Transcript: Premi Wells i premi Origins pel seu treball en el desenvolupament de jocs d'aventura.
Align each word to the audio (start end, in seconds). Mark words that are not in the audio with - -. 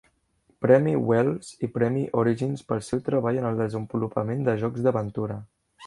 Premi 0.65 0.93
Wells 1.09 1.51
i 1.67 1.69
premi 1.75 2.07
Origins 2.23 2.65
pel 2.71 2.83
seu 2.91 3.05
treball 3.11 3.41
en 3.43 3.49
el 3.53 3.63
desenvolupament 3.67 4.45
de 4.49 4.61
jocs 4.65 4.89
d'aventura. 4.89 5.43